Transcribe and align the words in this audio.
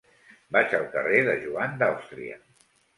Vaig 0.57 0.73
al 0.79 0.87
carrer 0.97 1.21
de 1.29 1.37
Joan 1.47 1.79
d'Àustria. 1.85 2.45